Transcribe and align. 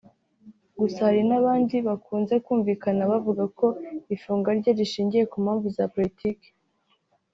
gusa 0.79 0.99
hari 1.07 1.19
abandi 1.39 1.75
bakunze 1.87 2.35
kumvikana 2.45 3.01
bavuga 3.11 3.43
ko 3.57 3.67
ifungwa 4.15 4.49
rye 4.59 4.71
rishingiye 4.79 5.23
ku 5.31 5.37
mpamvu 5.43 5.67
za 5.77 5.85
politiki 5.93 6.47